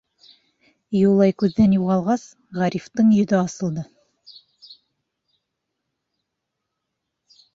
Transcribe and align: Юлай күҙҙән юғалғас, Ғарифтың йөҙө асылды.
Юлай 0.99 1.33
күҙҙән 1.41 1.75
юғалғас, 1.75 2.23
Ғарифтың 2.61 3.11
йөҙө 3.19 3.37
асылды. 3.41 3.85